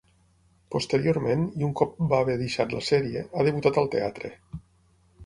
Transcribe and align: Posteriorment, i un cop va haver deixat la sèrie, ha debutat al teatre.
Posteriorment, 0.75 1.43
i 1.59 1.67
un 1.67 1.75
cop 1.81 1.93
va 2.13 2.21
haver 2.25 2.37
deixat 2.39 2.73
la 2.77 2.81
sèrie, 2.87 3.23
ha 3.43 3.47
debutat 3.49 3.79
al 3.83 3.91
teatre. 3.97 4.33